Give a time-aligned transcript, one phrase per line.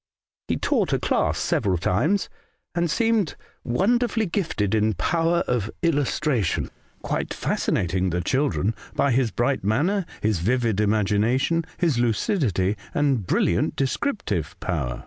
[0.47, 2.27] He taught a class several times,
[2.73, 6.71] and seemed wonderfully gifted in power of illustration,
[7.03, 13.75] quite fascinating the children by his bright manner, his vivid imagination, his lucidity, and brilliant
[13.75, 14.99] descriptive power.